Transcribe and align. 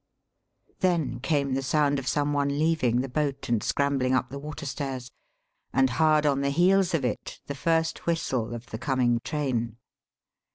Then 0.79 1.19
came 1.19 1.53
the 1.53 1.61
sound 1.61 1.99
of 1.99 2.07
some 2.07 2.33
one 2.33 2.49
leaving 2.57 3.01
the 3.01 3.07
boat 3.07 3.47
and 3.49 3.61
scrambling 3.61 4.15
up 4.15 4.29
the 4.31 4.39
water 4.39 4.65
stairs, 4.65 5.11
and 5.73 5.91
hard 5.91 6.25
on 6.25 6.41
the 6.41 6.49
heels 6.49 6.95
of 6.95 7.05
it 7.05 7.39
the 7.45 7.53
first 7.53 8.07
whistle 8.07 8.55
of 8.55 8.71
the 8.71 8.79
coming 8.79 9.19
train. 9.23 9.77